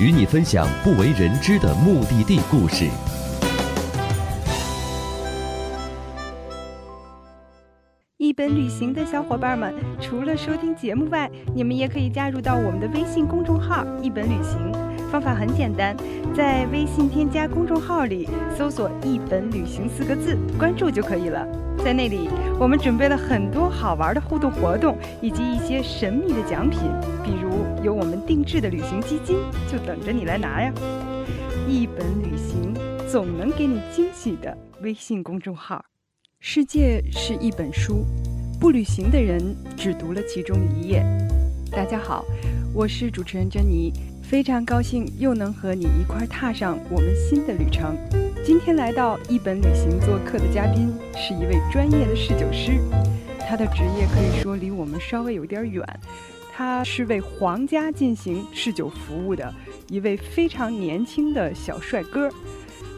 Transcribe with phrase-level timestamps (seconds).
[0.00, 2.88] 与你分享不为人知的目的地故事。
[8.16, 14.72] 一本旅行的小伙伴们，除了收听节目外，你们也可以加入到我们的微信公众号“一本旅行”。
[15.14, 15.96] 方法很简单，
[16.34, 18.28] 在微信添加公众号里
[18.58, 21.46] 搜索“一本旅行”四个字，关注就可以了。
[21.84, 22.28] 在那里，
[22.58, 26.80] 我们准备了很多好玩的互动活动，以及一些神秘的奖品，
[27.22, 29.36] 比如有我们定制的旅行基金，
[29.70, 30.72] 就等着你来拿呀！
[31.68, 32.74] 一本旅行，
[33.08, 35.84] 总能给你惊喜的微信公众号。
[36.40, 38.04] 世界是一本书，
[38.58, 41.04] 不旅行的人只读了其中一页。
[41.70, 42.24] 大家好，
[42.74, 43.92] 我是主持人珍妮，
[44.34, 47.96] 非常高兴又能和你一块踏上我们新的旅程。
[48.44, 52.72] 今天来到一本旅行做客的嘉宾是一位专业的侍酒师，
[53.48, 55.88] 他的职业可以说离我们稍微有点远。
[56.52, 59.54] 他是为皇家进行侍酒服务的
[59.88, 62.28] 一位非常年轻的小帅哥。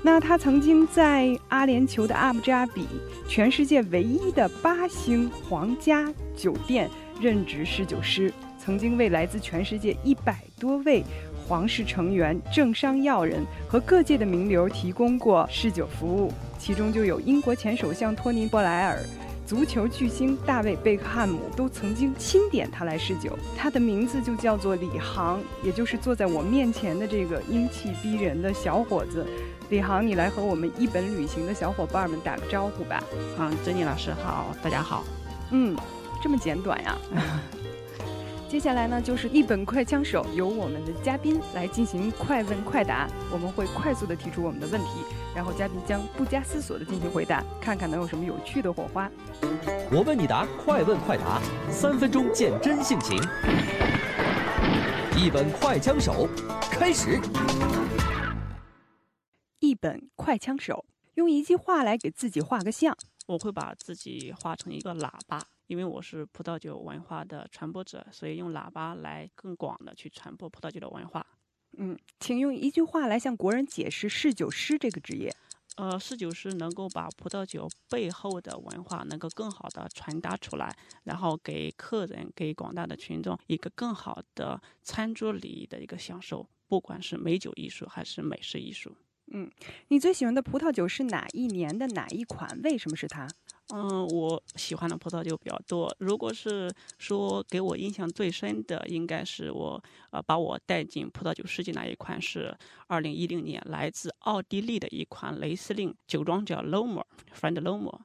[0.02, 2.86] 那他曾经在阿联酋的阿布扎比，
[3.28, 6.88] 全世界唯一的八星皇家酒店
[7.20, 11.04] 任职侍酒师，曾经为来自全世界一百多位
[11.46, 18.98] 皇室成员、政商要人和各界的名流提供过侍酒服务，其中就有英国前首相托尼·布莱尔。
[19.46, 29.24] 足球巨星大卫·贝克汉姆都曾经钦点他来试酒，他的名字就叫做李航，也就是坐在我面前的这个英气逼人的小伙子。
[29.70, 33.00] 李航，你来和我们一本旅行的小伙伴们打个招呼吧。
[33.38, 35.04] 嗯，珍妮老师好，大家好。
[35.52, 35.76] 嗯，
[36.20, 36.98] 这么简短呀。
[38.48, 43.08] 接下来呢，就是一本快枪手，由我们的嘉宾来进行快问快答。
[43.32, 45.00] 我们会快速的提出我们的问题，
[45.34, 49.10] 然后嘉宾将不加思索的进行回答，看看能有什么有趣的火花。
[49.90, 53.20] 我问你答，快问快答，三分钟见真性情。
[55.18, 56.28] 一本快枪手，
[56.70, 57.20] 开始。
[59.58, 60.84] 一本快枪手，
[61.14, 62.96] 用一句话来给自己画个像。
[63.26, 71.26] 我会把自己画成一个喇叭，因为我是葡萄酒文化的传播者，所以用喇叭来更广的去传播葡萄酒的文化。
[71.78, 75.34] 嗯，请用一句话来向国人解释侍酒师这个职业。
[75.76, 80.74] 呃，侍酒师能够把葡萄酒背后的文化能够更好的传达出来，
[81.04, 88.96] 然后给客人、给广大的群众一个更好的餐桌礼仪的一个享受，不管是美酒艺术还是美食艺术。
[89.32, 89.50] 嗯，
[89.88, 92.58] 你最喜欢的葡萄酒是哪一年的哪一款？
[92.62, 93.28] 为什么是它？
[93.74, 95.94] 嗯，我喜欢的葡萄酒比较多。
[95.98, 102.56] 如果是说给我印象最深的，应该是我呃把我带进葡萄酒世界那一款是
[102.86, 108.00] 二零一零年来自奥地利的一款雷司令酒庄叫 Lomo，Friend Lomo。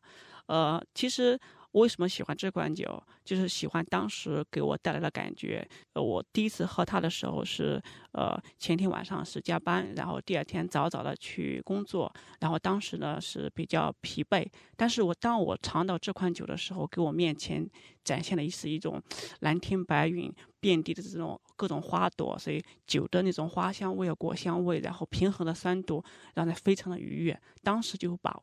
[0.48, 1.40] 呃，其实。
[1.74, 3.02] 为什么喜欢这款酒？
[3.24, 5.66] 就是喜欢当时给我带来的感觉。
[5.94, 14.46] 呃，我第一次喝它的时候是，呃，前天晚上是加班，然后第二天早早的去工作，然后当时呢是比较疲惫。
[14.76, 17.66] 但是我当我尝到这款酒的时候，给我面前
[18.04, 19.02] 展现的是一种
[19.40, 26.04] 蓝天白云、遍地的这种各种花朵，所以酒的那种花香味、果香味，然后平衡的酸度，
[26.34, 27.40] 让人非常的愉悦。
[27.64, 28.38] 当时就把。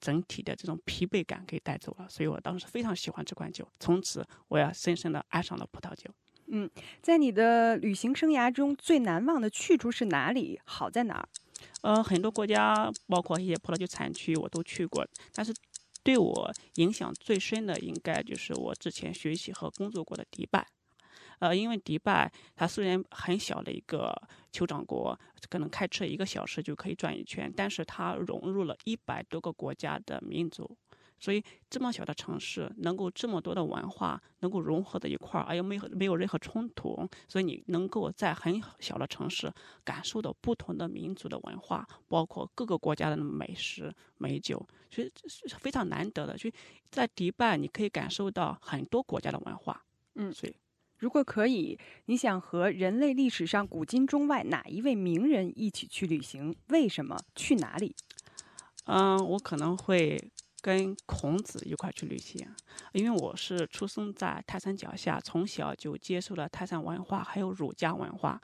[0.00, 6.10] 整体的这种疲惫感给带走了，所以我当时非常喜欢这款酒，从此我也深深的爱上了葡萄酒。
[6.52, 6.68] 嗯，
[7.00, 10.60] 在你的旅行生涯中最难忘的去处是哪里？
[10.64, 11.28] 好在哪儿？
[11.82, 15.54] 呃，很多国家，包括一些葡萄酒产区，我都去过，但是
[16.02, 20.66] 对我影响最深的，应该就是我之前学习和工作过的迪拜。
[21.40, 24.14] 呃，因为迪拜它虽然很小的一个
[24.52, 25.18] 酋长国，
[25.48, 30.76] 可能开车一个小时就可以转一圈，但是它融入了一百多个国家的民族，
[31.18, 39.50] 所以这么小的城市能够这么多的文化能够融合在一块儿，而又没有没有任何冲突，所以你能够在很小的城市
[39.82, 44.58] 感受到不同的民族的文化，包括各个国家的美食美酒，
[44.90, 46.36] 所以这是非常难得的。
[46.36, 46.54] 所以
[46.90, 49.82] 在迪拜你可以感受到很多国家的文化，
[50.16, 50.54] 嗯，所以。
[51.00, 56.54] 如果可以，你想和人类历史上古今中外哪一位名人一起去旅行？
[56.68, 57.18] 为什么？
[57.34, 57.96] 去哪里？
[58.84, 60.30] 嗯，我可能会
[60.60, 62.46] 跟孔子一块去旅行，
[62.92, 68.38] 因为我是出生在泰山脚下，从小就接受了泰山文化，还有儒家文化。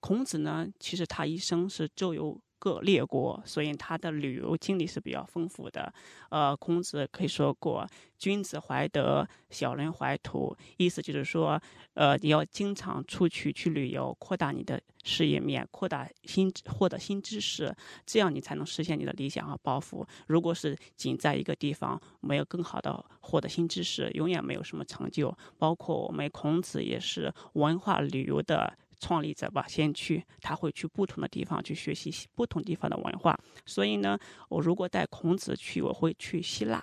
[0.00, 5.92] 孔子呢，其实他一生是周游各列国，所以他的旅游经历是比较丰富的。
[6.30, 7.84] 呃，孔子可以说过
[8.16, 11.60] “君子怀德，小人怀土”，意思就是说，
[11.94, 17.74] 呃，你要经常出去去旅游，扩大你的视野面，扩大新获得新知识，
[18.06, 20.06] 这样你才能实现你的理想和抱负。
[20.28, 25.36] 如果是仅在一个地方，没有更好的获得新知识，永远没有什么成就。
[25.58, 28.78] 包括我们孔子也是文化旅游的。
[29.02, 33.36] 创立者吧，先驱，他会去不同的地方去学习不同地方的文化。
[33.66, 34.16] 所以呢，
[34.48, 36.82] 我如果带孔子去，我会去希腊，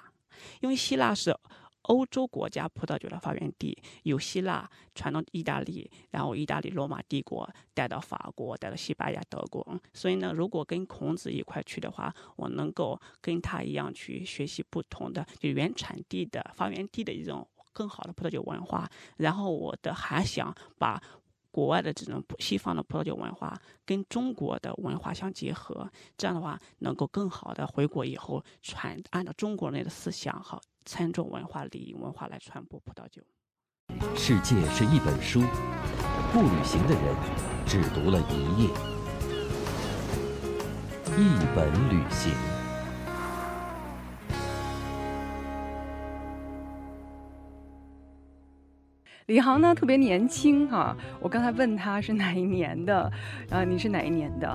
[0.60, 1.34] 因为希腊是
[1.84, 9.66] 欧洲国家葡萄酒的发源地，由希腊传到意大利，然后意大利罗马帝国带到法国，带到西班牙、德国。
[9.94, 18.88] 所以呢，如果跟孔子一块去的话，我能够跟他一样去学习不同的就原产地的发源地的一种更好的葡萄酒文化。
[19.16, 21.02] 然后我的还想把。
[21.52, 33.22] 国外的这种西方的葡萄酒文化跟中国的文化相结合，这样的话能够更好的回国以后传按照中国人的思想和餐桌文化、礼仪文化来传播葡萄酒。
[34.16, 35.42] 世界是一本书，
[36.32, 37.16] 不旅行的人
[37.66, 38.70] 只读了一页。
[41.18, 42.59] 一本旅行。
[49.30, 53.12] 李航呢特别年轻哈，我刚才问他是哪一年的，
[53.52, 54.48] 啊，你是哪一年的？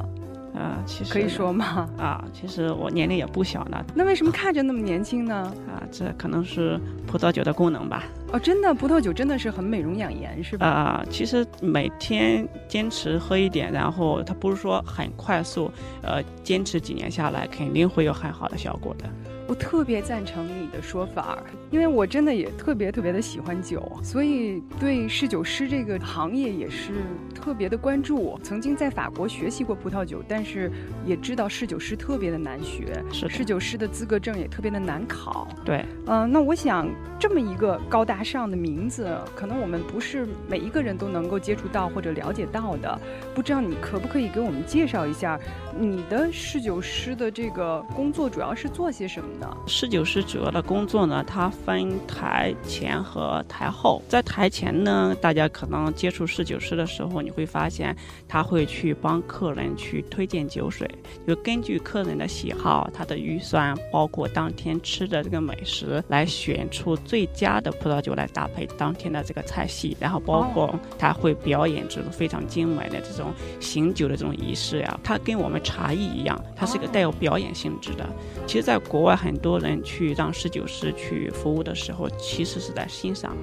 [0.52, 1.88] 啊，其实可以说吗？
[1.96, 3.84] 啊，其实我年龄也不小了。
[3.94, 5.54] 那为什么看着那么年轻呢？
[5.68, 6.76] 啊，这可能是
[7.06, 8.02] 葡萄酒的功能吧。
[8.32, 10.66] 哦，真的，葡萄酒真的是很美容养颜，是吧？
[10.66, 15.70] 啊，其实每天坚持喝一点，然后它不是说很快速，
[16.02, 19.04] 呃，坚持几年下来肯定会有很好的效果的。
[19.46, 21.38] 我特别赞成你的说法，
[21.70, 26.92] 因为我真的也特别特别的喜欢酒，所以对侍酒师这个行业也是
[27.34, 28.38] 特别的关注。
[28.42, 30.72] 曾经在法国学习过葡萄酒，但是
[31.04, 35.46] 也知道侍酒师特别的难学，侍酒师的资格证也特别的难考。
[35.62, 36.88] 对，嗯，那我想
[37.20, 42.98] 这么一个高大上的名字，可能我们不是每一个人都能够接触到或者了解到的。
[43.34, 45.38] 不知道你可不可以给我们介绍一下
[45.78, 49.28] 你的侍酒师的这个工作主要是做些什么？
[49.66, 54.02] 侍酒师主要的工作呢，它分台前和台后。
[54.08, 57.96] 在台前呢，大家可能接触侍酒师的时候，你会发现
[58.28, 60.86] 他会去帮客人去推荐酒水，
[61.26, 69.96] 就根据客人的喜好、他的预算，包括当天吃的这个美食，来选出最佳的葡萄酒来搭配当天的这个菜系。
[69.98, 78.06] 然后包括他会表演这种非常精美的这种醒酒的这种仪式呀，它跟我们茶艺一样，它是一个带有表演性质的。
[78.46, 79.14] 其实，在国外。
[79.24, 83.34] 很多人去让侍酒师去服务的时候，其实是在欣赏。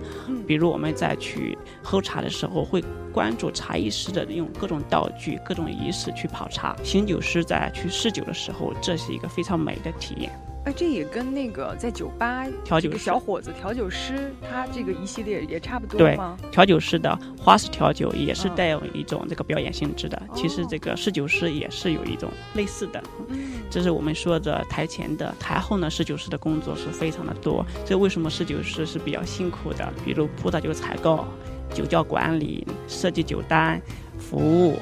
[0.46, 6.76] 比如我们在去喝茶的时候，会关注茶艺师的用各种道具、各种仪式去泡茶。
[6.84, 10.32] 醒酒师在去试酒的时候，这是一个非常美的体验。
[10.64, 16.38] 哎，这也跟那个在酒吧调酒小伙子、调酒师，他这个一系列也差不多吗？
[16.40, 20.22] 对，调酒师的花式调酒也是带有一种这个表演性质的。
[20.36, 23.04] 其实这个侍酒师也是有一种类似的。
[23.30, 27.66] 嗯，这是我们说的台前的，台后呢，侍酒师的工作是非常的多。
[27.84, 29.92] 所以为什么侍酒师是比较辛苦的？
[30.06, 31.26] 比如葡萄酒采购、
[31.74, 33.82] 酒窖管理、设计酒单、
[34.20, 34.78] 服务。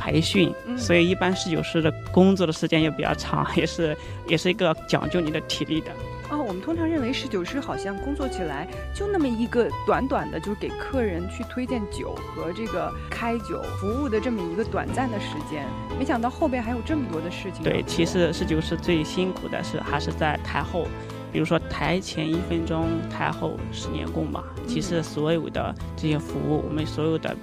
[0.00, 3.94] 培训，所以一般侍酒师的工作的时间也比较长， 也是
[4.26, 5.90] 也是一个讲究你的体力的。
[6.30, 15.66] 哦，我们通常认为侍酒师好像工作起来就那么一个短短的，就是给客人去推荐酒和这个开酒服务的这么一个短暂的时间，
[15.98, 17.64] 没想到后边还有这么多的事情。
[17.64, 20.86] 对，其实侍酒师最辛苦的是还是在台后，
[21.32, 24.44] 比如说台前一分钟，台后十年功吧。
[24.68, 27.36] 其实所有的这些服务，我们所有的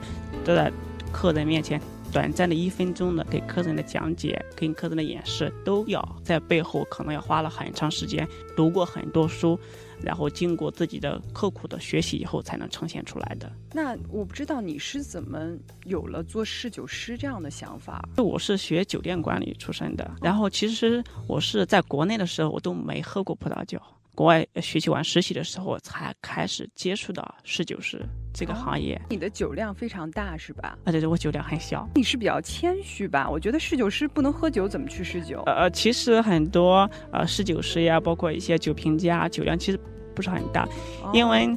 [0.46, 0.72] 都在
[1.12, 1.82] 客人面前。
[2.12, 9.60] 短暂的一分钟的给客人的讲解，跟客人的演示，都要在背后可能要花了很长时间，读过很多书，
[10.02, 13.52] 然后经过自己的刻苦的学习以后，才能呈现出来的。
[13.74, 18.08] 那我不知道你是怎么有了做侍酒师这样的想法？
[18.18, 23.80] 我是学酒店管理出身的，然后其实我是在国内的时候，我都没喝过葡萄酒。
[24.18, 29.00] 国外学习完实习的时候，才开始接触到侍酒师这个行业。
[29.12, 30.76] 你的酒量非常大是吧？
[30.86, 31.88] 啊，对对，我酒量很小。
[31.94, 33.30] 你是比较谦虚吧？
[33.30, 35.44] 我觉得侍酒师不能喝酒，怎么去侍酒？
[35.46, 39.80] 呃，其实很多呃侍酒师呀，包括一些酒评家，酒量其实
[40.16, 40.68] 不是很大，
[41.14, 41.56] 因为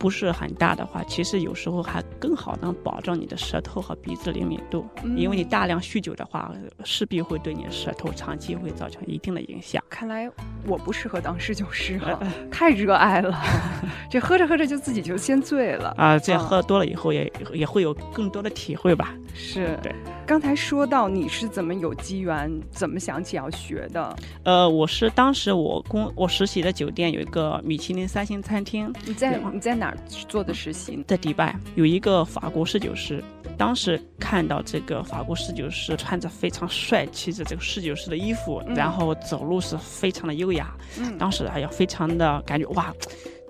[0.00, 6.50] 不是很大的话，其实有时候还更好能保证你的舌头和鼻子灵敏度，嗯因为你大量酗酒的话，
[6.84, 9.84] 势必会对你的舌头长期会造成一定的影响。
[9.90, 10.28] 看来
[10.66, 12.18] 我不适合当侍酒师哈，
[12.50, 13.38] 太热爱了，
[14.10, 15.94] 这喝着喝着就自己就先醉了。
[15.98, 19.14] 啊，这样啊喝多了以后也也会有更多的体会吧。
[19.34, 19.94] 是对。
[20.26, 24.16] 刚才说到你是怎么有机缘，怎么想起要学的？
[24.44, 31.02] 呃，我是当时我工我实习的酒店有一个米其林三星餐厅，你在你在哪儿做的实习？
[31.06, 33.22] 在迪拜有一个法国侍酒师，
[33.58, 42.94] 当时看到这个法国侍酒师穿着非常帅气的这个侍酒师的衣服，嗯然后走路是非常的优雅，嗯当时哎呀，非常的感觉哇，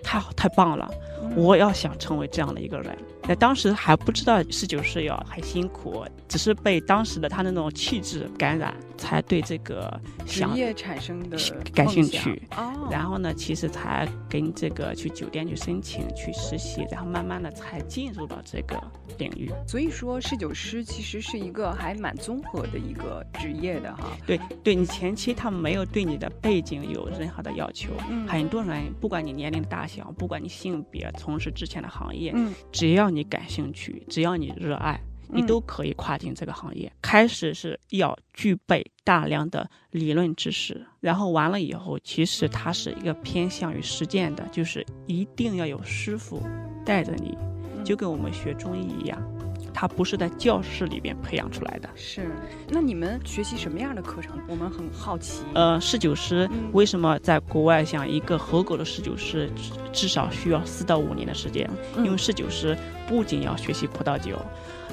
[0.02, 0.90] 太好太棒了，
[1.22, 2.96] 嗯我要想成为这样的一个人。
[3.30, 9.88] 那当时还不知道侍酒师要很辛苦，只是被当时的他那种气质感染，才对这个
[10.26, 11.38] 想职业产生的
[11.72, 18.76] 感兴趣哦，然后呢，其实才跟这个去酒店去申请去实习，然后慢慢的才进入到这个
[19.16, 19.48] 领域。
[19.64, 24.08] 所以说侍酒师其实是一个还蛮综合的一个职业的哈。
[24.26, 27.92] 对，对你前期他们没有对你的背景有任何的要求。
[28.08, 35.00] 嗯很多人不管你年龄大小，不管你性别，从事之前的行业，嗯只要你感兴趣，只要你热爱。
[35.32, 36.90] 你嗯都可以跨进这个行业。
[37.00, 46.42] 开始是要具备大量的理论知识，然后完了以后，其实它是一个偏向于实践的，就是一定要有师傅
[46.84, 47.38] 带着你，
[47.76, 49.22] 嗯就跟我们学中医一样，
[49.72, 51.88] 它不是在教室里边培养出来的。
[51.94, 52.30] 是，
[52.68, 54.38] 那你们学习什么样的课程？
[54.48, 55.42] 我们很好奇。
[55.54, 61.68] 呃，侍酒师嗯为什么在国外像一个合格的侍酒师至至少需要四到五年的时间？
[61.96, 62.76] 嗯因为侍酒师
[63.08, 64.38] 不仅要学习葡萄酒、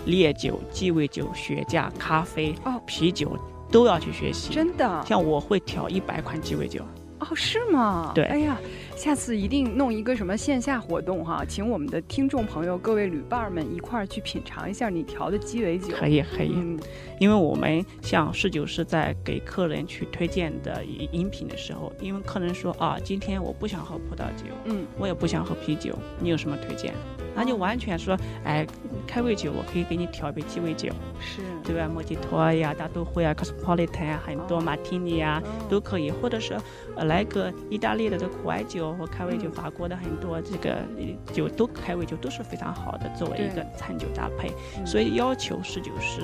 [0.06, 3.38] 烈酒、鸡尾酒、雪茄、咖啡、哦啤酒
[3.72, 4.54] 都要去学习。
[4.54, 6.82] 真的像我会调一百款鸡尾酒，
[7.20, 8.12] 哦，是吗？
[8.16, 8.58] 对哎呀，
[8.98, 15.96] 下次一定弄一个什么线下活动哈，请我们的听众朋友、各位旅伴儿们一块儿去品尝一下你调的鸡尾酒。
[15.96, 16.80] 可以可以，嗯，
[17.20, 26.92] 因为我们像侍酒师在给客人去推荐的饮饮品的时候，因为客人说啊，今天我不想喝葡萄酒，嗯，我也不想喝啤酒，你有什么推荐？
[27.36, 28.66] 那就完全说，哎，
[29.06, 30.90] 开胃酒我可以给你调一杯鸡尾酒，
[31.20, 31.88] 是，对吧？
[31.88, 35.40] 莫吉托呀、大都会啊、Cosmopolitan 啊，很多哦马提尼啊。
[35.46, 36.58] 哦都可以，或者是
[36.96, 44.52] 呃来个意大利的的苦艾酒或开胃酒，嗯法国的很多这个呃酒都开胃酒都是非常好的，作为一个餐酒搭配。
[44.78, 46.22] 嗯所以要求侍酒师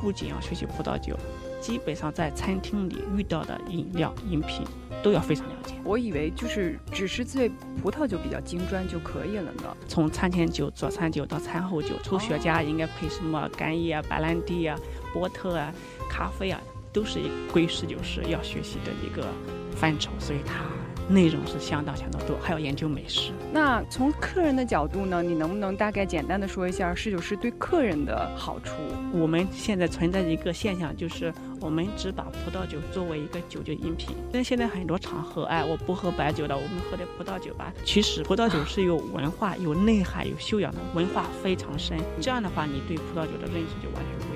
[0.00, 1.16] 不仅要学习葡萄酒，
[1.60, 4.66] 基本上在餐厅里遇到的饮料饮品
[5.02, 5.74] 都要非常了解。
[5.82, 7.50] 我以为就是只是对
[7.82, 9.76] 葡萄酒比较精专就可以了呢。
[9.88, 14.78] 从餐前酒、佐餐酒到餐后酒，抽雪茄应该配什么干邑啊、白兰地啊、
[15.12, 15.72] 波特啊、
[16.08, 16.60] 咖啡啊，
[16.92, 17.20] 都是
[17.52, 19.26] 归侍酒师要学习的一个
[19.74, 20.64] 范畴，所以它
[21.08, 23.32] 内容是相当相当多，还要研究美食。
[23.52, 28.72] 那从客人的角度呢，你能不能大概简单的说一下侍酒师对客人的好处？
[29.12, 34.16] 我们现在存在的一个现象就是，我们只把葡萄酒作为一个酒精饮品。
[34.32, 37.72] 但现在很多场合，哎，我不喝白酒的，我们喝点葡萄酒吧。
[37.84, 41.98] 其实葡萄酒是有文化、有内涵、有修养的，文化非常深。
[42.20, 44.33] 这样的话，你对葡萄酒的认识就完全。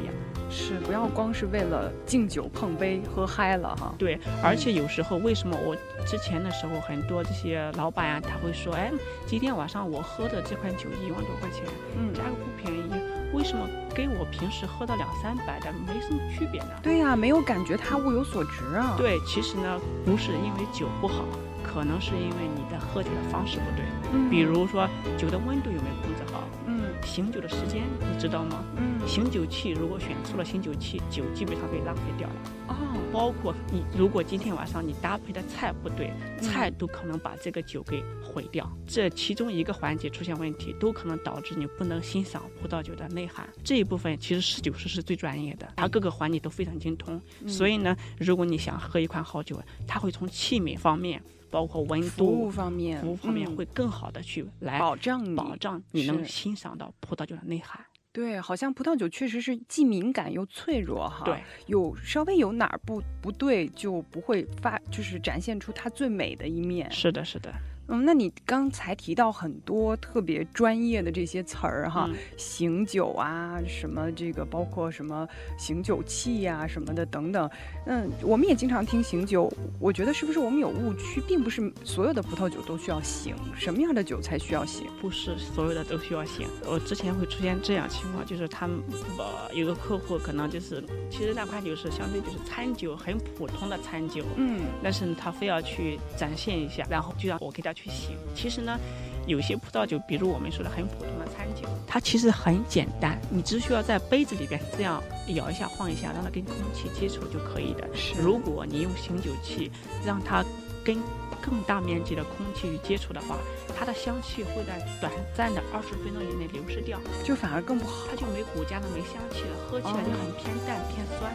[0.50, 3.94] 是不要光是为了敬酒碰杯喝嗨了哈。
[3.98, 5.76] 对，而且有时候为什么我
[6.06, 8.90] 之前的时候，很多这些老板啊，他会说，哎，
[9.26, 11.64] 今天晚上我喝的这款酒一万多块钱，
[11.96, 12.90] 嗯，价格不便宜，
[13.32, 16.70] 为什么跟我平时喝的两三百的没什么区别呢？
[16.82, 21.24] 对呀、没有感觉它物有所值啊。，对，其实呢，不是因为酒不好，
[21.62, 23.84] 可能是因为你的喝酒的方式不对。
[24.12, 24.88] 嗯比，如说
[25.18, 28.64] 酒的温度有没有控制好，嗯醒酒的时间你知道吗？
[28.76, 32.34] 嗯，醒酒器如果选错了醒酒器，酒基本上被浪费掉了。
[32.68, 32.74] 哦，
[33.12, 38.70] 包括你如果今天晚上你搭配的菜不对，嗯菜都可能把这个酒给毁掉。
[38.86, 43.48] 这其中一个环节出现问题，都可能导致你不能欣赏葡萄酒的内涵。
[43.64, 47.20] 这一部分其实侍酒师是最专业的，他各个环节都非常精通。
[47.40, 57.84] 嗯所以呢，如果你想喝一款好酒，他会从器皿方面，包括温服务度、方面，服务方面嗯会更好的去来保障你保障你能欣赏到葡萄酒的内涵。
[58.10, 61.22] 对，好像葡萄酒确实是既敏感又脆弱哈。
[61.24, 66.90] 对，有稍微有哪儿不不对，就不会发，就是展现出它最美的一面。
[66.90, 67.52] 是的，是的，
[67.88, 75.26] 嗯，那你刚才提到很多特别专业的这些词儿哈，嗯醒酒啊，什么这个包括什么
[75.58, 77.48] 醒酒器呀、什么的等等。
[77.86, 84.86] 嗯，我们也经常听醒酒，我觉得是不是我们有误区，并不是所有的葡萄酒都需要醒，什么样的酒才需要醒？
[85.00, 86.46] 不是所有的都需要醒。
[86.66, 88.80] 我之前会出现这样情况，就是他们
[89.18, 98.16] 呃有个客户可能就是，其实那款酒是相对就是餐酒，很普通的餐酒，嗯，但是他非要去展现一下，然后就让我给他去醒。
[98.34, 98.78] 其实呢，
[99.26, 107.88] 有些葡萄酒，比如我们说的很普通的餐酒，它其实很简单，你只需要在杯子里边这样摇一下、晃一下，让它跟空气接触就可以的。
[108.20, 109.70] 如果你用醒酒器
[110.04, 110.44] 让它
[110.88, 110.96] 跟
[111.42, 113.36] 更大面积的空气去接触的话，
[113.76, 118.06] 它的香气会在短暂的二十分钟以内流失掉，就反而更不好。
[118.08, 121.30] 它就没骨架的没香气了，喝起来就很偏淡偏酸。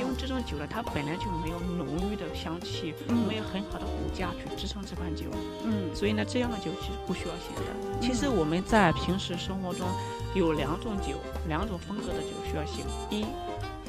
[0.00, 5.26] 因为这种酒呢，它本来就没有浓郁的香气，嗯没有很好的骨架去支撑这款酒，
[5.64, 8.00] 嗯所以呢，这样的酒其实不需要醒的。
[8.00, 9.86] 其实我们在平时生活中
[10.34, 13.26] 有两种酒，两种风格的酒需要醒：一，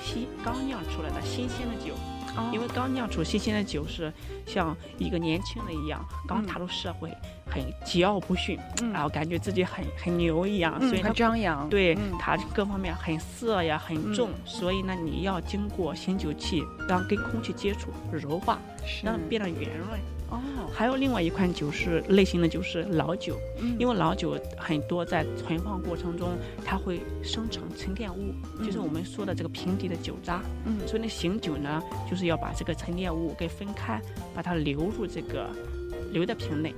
[0.03, 1.95] 新刚酿出来的新鲜的酒，
[2.37, 4.11] 哦因为刚酿出新鲜的酒是
[4.45, 7.09] 像一个年轻人一样，刚踏入社会，
[7.49, 11.69] 很桀骜不驯，嗯然后感觉自己很很牛一样，嗯所以他很张扬。
[11.69, 19.99] 对、嗯它各方面很涩呀，很重，所以呢，你要经过醒酒器让跟空气接触柔化，是让它变得圆润。
[20.29, 20.41] 哦，
[20.73, 23.75] 还有另外一款酒是类型的就是老酒，嗯。
[23.79, 26.29] 因为老酒很多在存放过程中
[26.65, 30.41] 它会生成沉淀物，就是我们说的这个瓶底的酒渣。
[30.65, 30.79] 嗯。
[30.87, 34.01] 所以那，醒酒呢就是要把这个沉淀物给分开，
[34.33, 35.49] 把它流入这个
[36.11, 36.73] 留在瓶内，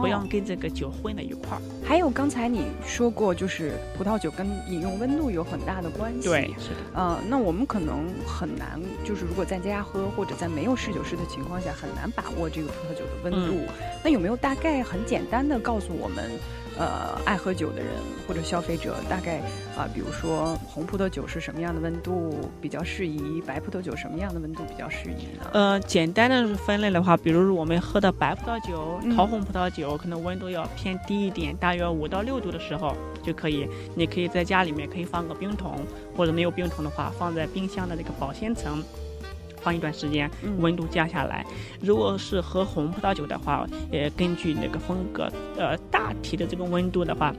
[0.00, 1.62] 不要哦跟这个酒混在一块儿。
[1.84, 6.28] 还有刚才你说过，就是葡萄酒跟饮用温度有很大的关系。
[6.28, 6.76] 对是的。
[6.94, 13.60] 呃，那我们可能很难，就是如果在家喝或者在没有试酒师的情况下，很难把握这个葡萄酒的温度。
[14.02, 16.30] 那有没有大概很简单的告诉我们，
[16.78, 17.88] 呃，爱喝酒的人
[18.26, 19.38] 或者消费者，大概
[19.76, 25.50] 啊、比如说红葡萄酒是什么样的温度比较适宜，白葡萄酒什么样的温度比较适宜呢？
[25.52, 33.68] 呃，简单的分类的话，比如我们喝的白葡萄酒、桃红葡萄酒，可能温度要偏低一点，大约五到六度的时候就可以。
[33.94, 35.84] 你可以在家里面可以放个冰桶，
[36.16, 38.82] 或者没有冰桶的话，放在冰箱的那个保鲜层。
[39.62, 41.44] 放一段时间，嗯温度降下来。
[41.80, 47.34] 如果是喝红葡萄酒的话，呃，根据那个风格，呃，大体的这个温度的话，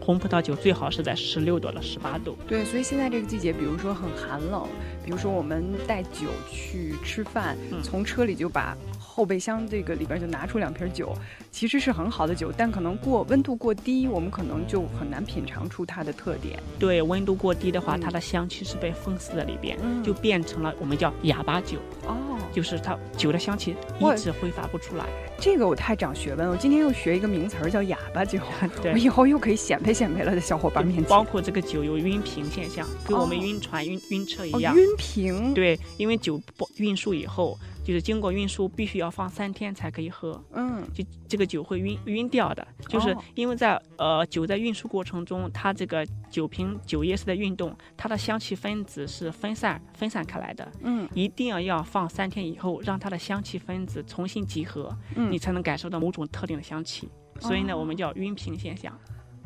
[0.00, 2.36] 红葡萄酒最好是在十六度到十八度。
[2.48, 4.66] 对，所以现在这个季节，比如说很寒冷，
[5.04, 8.76] 比如说我们带酒去吃饭，嗯从车里就把
[9.14, 11.14] 后备箱这个里边就拿出两瓶酒，
[11.50, 16.58] 其实是很好的酒，但可能过温度过低，我们可能就很难品尝出它的特点。
[16.78, 21.76] 对，温度过低的话，嗯它的香气是被封死在里边，嗯就变成了我们叫哑巴酒。
[22.06, 25.04] 哦，就是它酒的香气一直挥发不出来。
[25.38, 28.38] 这个我太长学问了，我今天又学一个名词儿叫哑巴酒，
[28.80, 31.04] 对我以后又可以显摆显摆了，在小伙伴面前。
[31.04, 34.74] 包括这个酒有晕瓶现象，跟我们哦晕船、晕晕车一哦，样。
[34.74, 40.42] 晕瓶，，对，因为酒不运输以后，就是经过运输，必须要放三天才可以喝。
[40.52, 57.08] 嗯，就这个酒会晕晕掉的，就是哦因为在呃酒在运输过程中，它这个酒瓶酒液是在运动，它的香气分子是分散分散开来的，嗯一定要要放三天以后，让它的香气分子重新集合，嗯你才能感受到某种特定的香气。
[57.40, 58.96] 所以呢，哦我们叫晕瓶现象。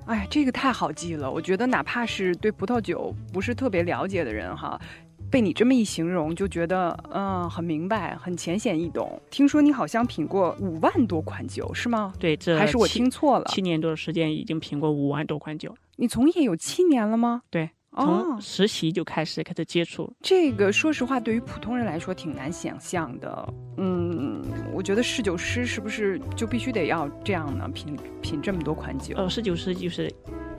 [0.06, 1.28] 哎，这个太好记了。
[1.28, 4.80] 我觉得哪怕是对葡萄酒不是特别了解的人哈，
[5.30, 9.20] 被你这么一形容，就觉得嗯很明白，很浅显易懂。
[9.30, 12.12] 听说你好像品过五万多款酒，是吗？
[12.18, 13.44] 对，这还是我听错了？
[13.48, 15.74] 七年多的时间，已经品过五万多款酒。
[15.96, 17.42] 你从业有七年了吗？
[17.50, 20.12] 对，哦从，实习就开始开始接触。
[20.20, 23.54] 这个说实话，对于普通人来说挺难想象的。
[23.78, 27.68] 嗯，我觉得侍酒师是不是就必须得要这样呢？
[27.74, 29.16] 品品这么多款酒？
[29.16, 30.12] 呃，侍酒师就是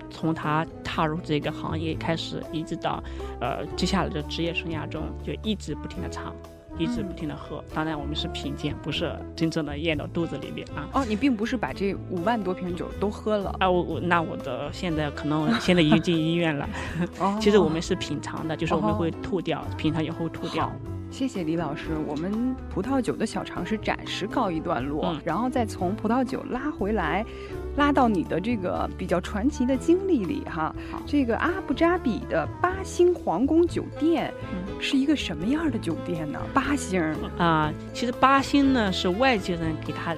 [0.09, 3.03] 从他踏入这个行业开始，一直到
[3.39, 6.33] 呃接下来的职业生涯中，就一直不停的尝，
[6.77, 7.63] 一直不停的喝。
[7.73, 10.87] 当然，我们是品鉴，不是真正的咽到肚子里面啊。
[10.93, 13.53] 哦，你并不是把这五万多瓶酒都喝了。
[13.59, 16.67] 啊，我我那我的现在可能现在已经进医院了。
[17.19, 20.75] 哦 其实我们是品尝的，就是我们哦会吐掉，品尝以后吐掉好。
[21.09, 27.25] 谢谢李老师，我们葡萄酒的小常识暂时告一段落，嗯然后再从葡萄酒拉回来，
[27.75, 30.75] 拉到你的这个比较传奇的经历里哈。
[31.05, 36.39] 这个阿布扎比的八星皇宫酒店嗯是一个什么样的酒店呢？
[36.53, 37.01] 八星，
[37.37, 40.13] 啊、其实八星呢是外界人给他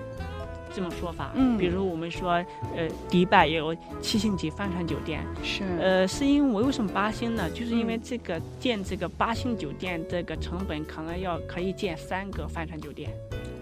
[0.80, 1.58] 这种说法，嗯。
[1.58, 2.32] 比如我们说，
[2.76, 5.64] 呃，迪拜也有七星级帆船酒店，是。
[5.80, 7.50] 呃，是因为为什么八星呢？
[7.50, 8.02] 就是因为嗯。
[8.02, 13.12] 这个建这个八星酒店这个成本可能要可以建三个帆船酒店，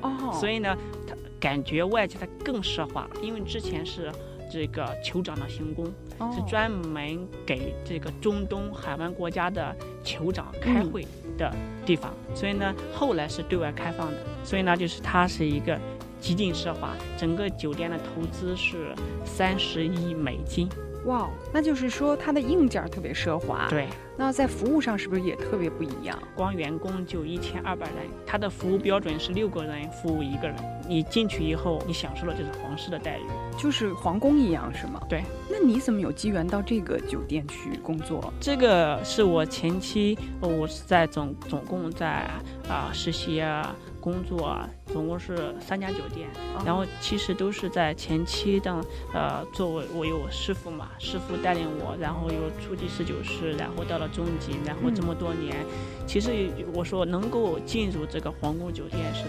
[0.01, 0.77] 哦，所以呢，
[1.07, 4.11] 它感觉外界它更奢华，因为之前是
[4.51, 5.85] 这个酋长的行宫，
[6.31, 10.91] 是专门给这个中东海湾国家的酋长开嗯。
[10.91, 11.51] 会的
[11.85, 15.79] 地方，所以呢，后来是对外开放的，所以呢，就是它是一个
[16.19, 18.93] 极尽奢华，整个酒店的投资是
[19.25, 20.67] 三十亿美金，
[21.05, 26.17] 哇，那就是说它的硬件特别奢华，对，那在服务上是不是也特别不一样？
[26.35, 30.55] 光员工就一千二百人，他的服务标准是六个人服务一个人。
[30.87, 33.23] 你进去以后，你享受的就是皇室的待遇，
[33.57, 34.99] 就是皇宫一样，是吗？
[35.07, 35.23] 对。
[35.49, 38.33] 那你怎么有机缘到这个酒店去工作？
[38.39, 42.27] 这个是我前期，我是在总总共在
[42.67, 43.75] 啊实习啊。
[43.99, 46.29] 工作啊，总共是三家酒店，
[46.65, 48.73] 然后其实都是在前期的，
[49.13, 55.65] 呃，作为我有师傅嘛，师傅带领我，然后有初级侍酒师，然后到了中级，然后这么多年，
[56.05, 59.25] 其实我说能够进入这个皇宫酒店是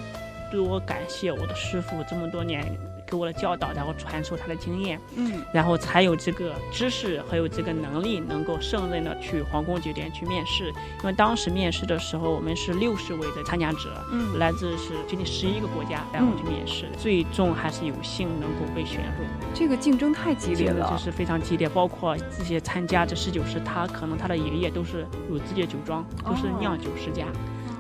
[0.51, 2.65] 对我感谢我的师傅这么多年。
[3.09, 10.67] 给我的教导，然后传授他的经验，嗯，然后才有这个知识，还有这个能力，能够胜任的去皇宫酒店去面试。
[10.69, 19.25] 因为当时面试的时候，我们是六十位的参加者，嗯，来自是接近十一个国家，然后去面试，最终还是有幸能够被选入。
[19.55, 21.69] 这个竞争太激烈了，就是非常激烈。
[21.69, 27.25] 包括这些参加这十九师，他可能他的爷爷都是有自己的酒庄，都是酿酒世家。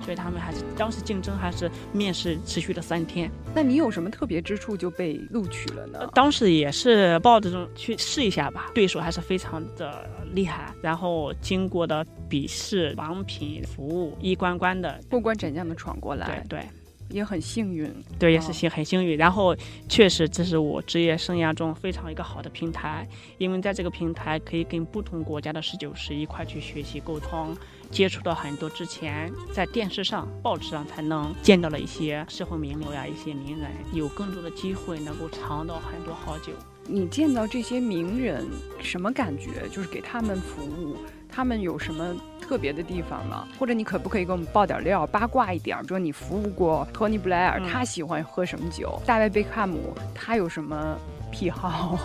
[0.09, 3.31] 所以他们还是当时竞争还是面试持续了三天。
[3.55, 6.09] 那你有什么特别之处就被录取了呢？
[6.15, 10.73] 当时也是抱着这种去试一下吧，对手还是非常的厉害。
[10.81, 16.43] 然后经过的笔试、网品、服务一关关的过关斩将的闯过来。
[16.49, 16.67] 对对，
[17.11, 17.95] 也很幸运。
[18.19, 19.15] 对，也是幸很幸运。
[19.15, 19.55] 然后
[19.91, 27.55] 确实这是我职业生涯中非常一个好的平台，因为在这个平台可以跟不同国家的侍酒师一块去学习沟通。
[27.91, 36.53] 接触到很多之前在电视上、报纸上才能见到的一些社会名流呀，一些名人，有更多的机会能够尝到很多好酒。
[36.85, 38.47] 你见到这些名人
[38.81, 39.69] 什么感觉？
[39.71, 40.97] 就是给他们服务，
[41.29, 43.47] 他们有什么特别的地方吗？
[43.59, 45.79] 或者你可不可以给我们爆点料，八卦一点？
[45.83, 49.01] 比如你服务过托尼·布莱尔，他喜欢喝什么酒？
[49.05, 50.97] 大卫·贝克汉姆他有什么
[51.31, 51.99] 癖好？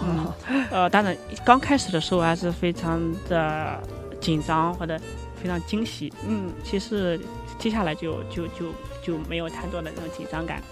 [0.69, 1.15] 呃，当然
[1.45, 3.81] 刚开始的时候还是非常的
[4.19, 4.99] 紧张或者。
[5.43, 7.19] 非常惊喜，嗯，其实
[7.59, 8.71] 接下来就就就
[9.03, 10.63] 就没有太多的那种紧张感。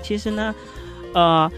[0.00, 0.54] 其实呢，
[1.14, 1.50] 呃，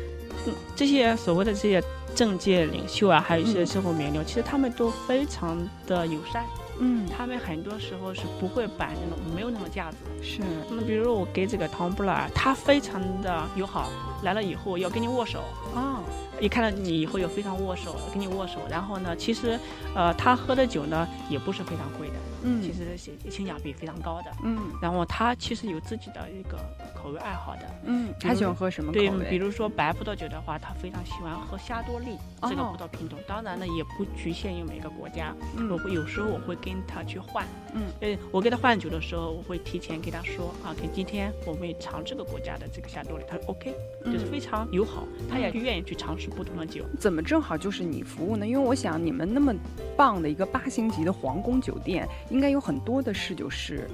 [0.75, 1.83] 这些所谓的这些
[2.15, 6.47] 政界领袖啊，还有一些社会名流，其实他们都非常的友善，
[6.79, 9.99] 嗯，他们很多时候是不会摆那种没有那种架子。
[10.23, 13.91] 是，那比如我给这个唐布拉，他非常的友好，
[14.23, 16.01] 来了以后要跟你握手，啊。
[16.41, 18.61] 一看到你以后，要非常握手，跟你握手。
[18.71, 19.61] 然后呢，其实，
[19.95, 24.59] 呃，他喝的酒呢，也不是非常贵的，嗯，其实性性价比非常高的，嗯。
[24.81, 26.59] 然后他其实有自己的一个
[26.95, 29.09] 口味爱好的，嗯，他喜欢喝什么口味？
[29.11, 33.19] 对，比如说白葡萄酒的话，他非常喜欢喝夏多利这个葡萄品种。
[33.29, 35.35] 当然呢，也不局限于每个国家，
[35.71, 43.75] 我会有时候我会跟他去换，嗯，呃，我给他换酒的时候，我会提前给他说啊，给今天我会尝这个国家的这个夏多利，他说 OK，
[44.07, 46.31] 就是非常友好，他也愿意去尝试。
[46.31, 48.47] 不同的酒怎么正好就是你服务呢？
[48.47, 49.53] 因为我想你们那么
[49.97, 53.89] 棒的一个八星级的皇宫酒店，应该有很多的侍酒师。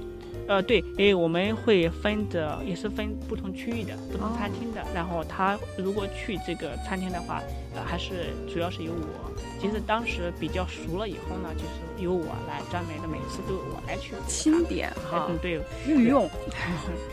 [0.47, 4.81] 呃，对，诶我们会分的，也是分不同区域的、不同餐厅的。
[4.95, 7.43] 然后他如果去这个餐厅的话，
[7.75, 9.31] 呃，还是主要是由我。
[9.59, 15.27] 其实当时比较熟了以后呢，就是由我来专门的，每次都我来去钦点哈。
[15.29, 16.29] 嗯，对，御用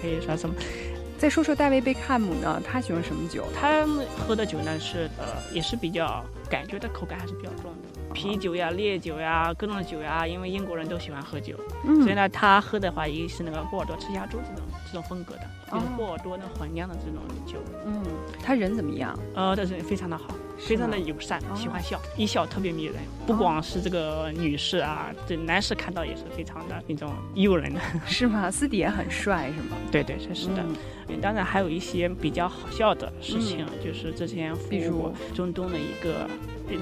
[0.01, 0.55] 可以说什么？
[1.19, 2.63] 再说说大卫贝克汉姆呢？
[2.65, 3.47] 他喜欢什么酒？
[3.53, 3.85] 他
[4.17, 7.84] 喝的酒呢是呃，也是比较感觉的口感还是比较重的，
[8.15, 10.27] 啤酒呀、烈酒呀、各种酒呀。
[10.27, 11.55] 因为英国人都喜欢喝酒，
[12.03, 17.59] 所以呢，他喝的话也是那个波尔多赤霞珠这种这种风格的，就是波尔多那混酿的这种酒。
[17.85, 18.03] 嗯，
[18.43, 19.19] 他人怎么样？
[19.35, 20.25] 呃，他人非常的好。
[20.57, 22.95] 非常的友善，喜欢笑，一笑特别迷人。
[23.27, 28.49] 不光是这个女士啊，这男士看到也是非常的那种诱人的， 是吗？
[28.49, 29.77] 私底也很帅是吗？
[29.91, 30.65] 对对，是是的。
[31.21, 36.31] 当然还有一些比较好笑的事情，就是之前服务中东的一个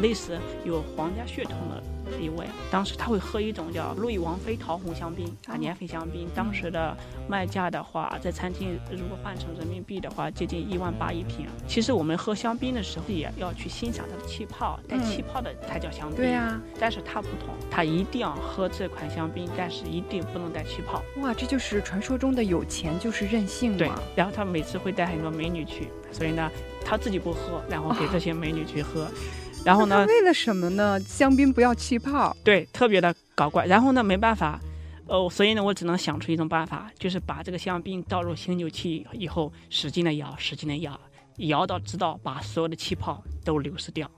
[0.01, 1.83] 类似有皇家血统的。
[2.21, 6.29] 一位，当时他会喝一种叫路易王妃桃红香槟啊，年份香槟。
[6.35, 6.95] 当时的
[7.27, 11.47] 卖价的话，在餐厅如果换成人民币的话，接近一万八一瓶。
[11.67, 16.17] 其实我们喝香槟的时候也要去欣赏它的气泡，带气泡的才叫香槟。
[16.17, 21.03] 对呀，但是它不同，它一定要喝这款香槟，但是一定不能带气泡。
[21.23, 26.51] 哇，这就是传说中的有钱就是任性对，然后他每次会带很多美女去，所以呢，
[26.85, 29.09] 他自己不喝，然后给这些美女去喝。
[29.65, 30.05] 然后呢？
[30.07, 30.99] 为了什么呢？
[31.01, 33.65] 香槟不要气泡，对，特别的搞怪。
[33.65, 34.59] 然后呢，没办法，
[35.07, 41.01] 哦，所以呢，我只能想出一种办法，就是把这个香槟倒入醒酒器以后，使劲的摇，使劲的摇，
[41.39, 44.11] 摇到直到把所有的气泡都流失掉，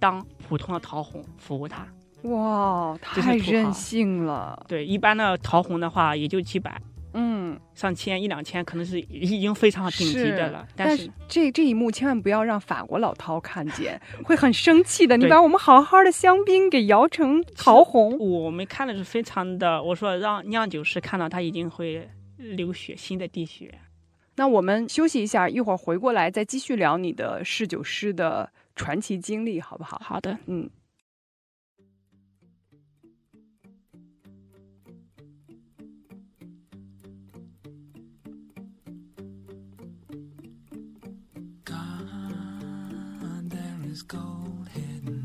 [0.00, 1.86] 当普通的桃红服务它。
[2.22, 4.64] 哇，太任性了。
[4.68, 6.80] 对，一般的桃红的话也就几百，
[7.14, 10.66] 嗯，上千一两千可能是已经非常顶级的了。
[10.74, 15.16] 但是这这一幕千万不要让法国老饕看见，会很生气的。
[15.16, 19.82] 你把我们好好的香槟给摇成桃红，我们看的是非常的。
[19.82, 23.72] 我说让酿酒师看到，他一定会流血，心的滴血。
[24.36, 30.00] 那我们休息一下，一会儿回过来再继续聊你的侍酒师的传奇经历，好不好？
[30.02, 30.70] 好的，嗯。
[43.92, 45.21] his gold head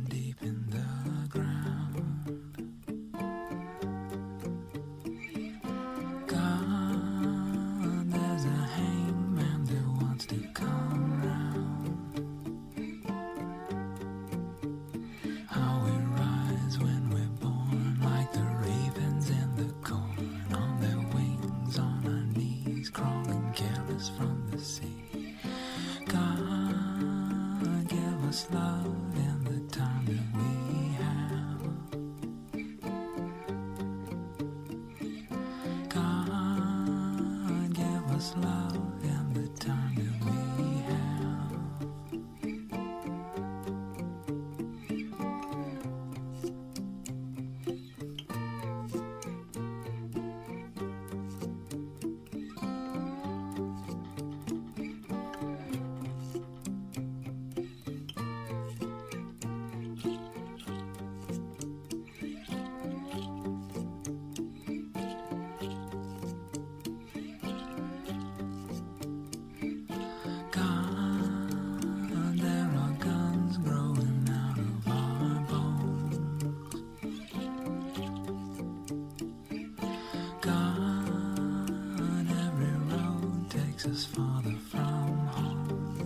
[83.98, 85.98] is farther from home.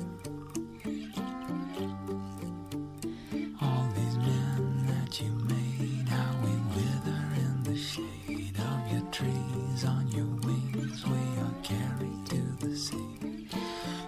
[3.61, 9.83] All these men that you made, how we wither in the shade of your trees.
[9.83, 13.49] On your wings, we are carried to the sea.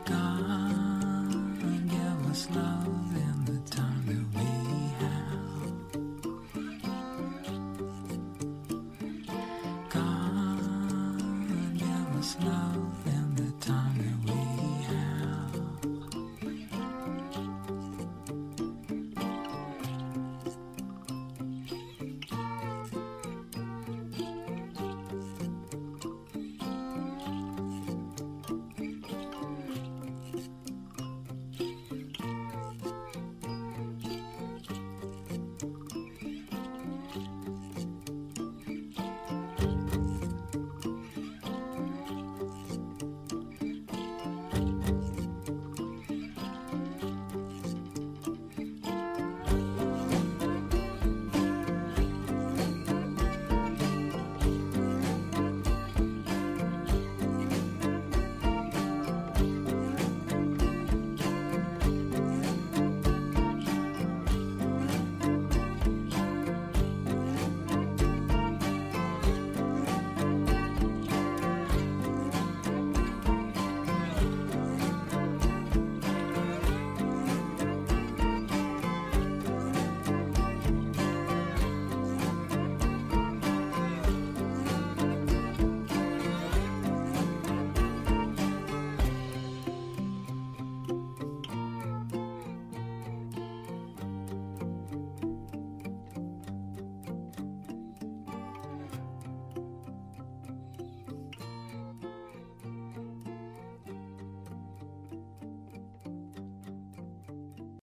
[0.05, 2.72] God, give us love.